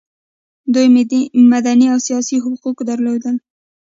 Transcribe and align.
دوی 0.73 0.87
مدني 1.53 1.85
او 1.93 1.97
سیاسي 2.07 2.35
حقوق 2.45 2.77
درلودل. 2.89 3.35